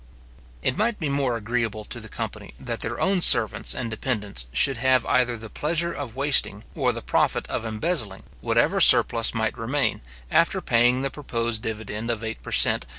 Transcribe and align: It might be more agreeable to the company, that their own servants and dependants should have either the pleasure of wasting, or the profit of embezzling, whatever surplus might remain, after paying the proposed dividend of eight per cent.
It 0.63 0.75
might 0.75 0.99
be 0.99 1.09
more 1.09 1.37
agreeable 1.37 1.85
to 1.85 1.99
the 1.99 2.09
company, 2.09 2.55
that 2.59 2.79
their 2.79 2.99
own 2.99 3.21
servants 3.21 3.75
and 3.75 3.91
dependants 3.91 4.47
should 4.51 4.77
have 4.77 5.05
either 5.05 5.37
the 5.37 5.47
pleasure 5.47 5.93
of 5.93 6.15
wasting, 6.15 6.63
or 6.73 6.91
the 6.91 7.03
profit 7.03 7.45
of 7.45 7.65
embezzling, 7.67 8.21
whatever 8.39 8.81
surplus 8.81 9.35
might 9.35 9.55
remain, 9.55 10.01
after 10.31 10.59
paying 10.59 11.03
the 11.03 11.11
proposed 11.11 11.61
dividend 11.61 12.09
of 12.09 12.23
eight 12.23 12.41
per 12.41 12.51
cent. 12.51 12.87